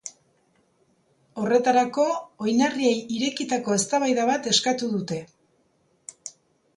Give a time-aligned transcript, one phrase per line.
[1.41, 2.05] Horretarako,
[2.45, 5.21] oinarriei irekitako eztabaida bat eskatu dute.